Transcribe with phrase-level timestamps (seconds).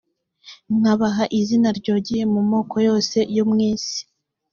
[0.77, 3.99] nkabaha izina ryogeye mu moko yose yo mu isi